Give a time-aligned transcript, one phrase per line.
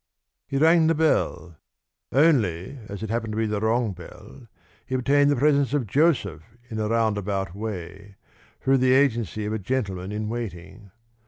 [0.47, 1.57] He rang the bell.
[2.11, 4.47] Only, as it happened to be the wrong bell,
[4.87, 8.15] he obtained the presence of Joseph in a round about way,
[8.61, 10.89] through the agency of a gentleman in waiting.